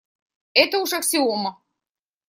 Это 0.55 0.79
уж 0.79 0.93
аксиома. 1.01 1.57